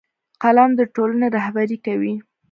قلم 0.41 0.69
د 0.79 0.81
ټولنې 0.95 1.27
رهبري 1.35 1.77
کوي 1.85 2.13